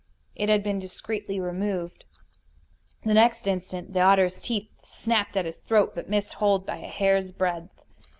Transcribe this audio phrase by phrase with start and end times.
[0.35, 2.05] It had been discreetly removed.
[3.03, 6.87] The next instant the otter's teeth snapped at his throat, but missed hold by a
[6.87, 7.83] hair's breadth.